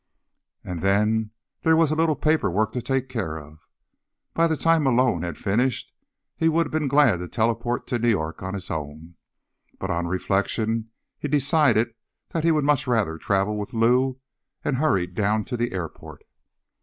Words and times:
And 0.63 0.81
then 0.81 1.29
there 1.61 1.75
was 1.77 1.91
a 1.91 1.95
little 1.95 2.15
paperwork 2.15 2.71
to 2.71 2.81
take 2.81 3.07
care 3.07 3.37
of. 3.37 3.59
By 4.33 4.47
the 4.47 4.57
time 4.57 4.81
Malone 4.85 5.21
had 5.21 5.37
finished, 5.37 5.93
he 6.35 6.49
would 6.49 6.65
have 6.65 6.71
been 6.71 6.87
glad 6.87 7.17
to 7.17 7.27
teleport 7.27 7.85
to 7.85 7.99
New 7.99 8.09
York 8.09 8.41
on 8.41 8.55
his 8.55 8.71
own. 8.71 9.13
But 9.77 9.91
on 9.91 10.07
reflection 10.07 10.89
he 11.19 11.27
decided 11.27 11.93
that 12.29 12.43
he 12.43 12.49
would 12.49 12.65
much 12.65 12.87
rather 12.87 13.19
travel 13.19 13.55
with 13.57 13.73
Lou, 13.73 14.19
and 14.65 14.77
hurried 14.77 15.13
down 15.13 15.45
to 15.45 15.55
the 15.55 15.71
airport. 15.71 16.23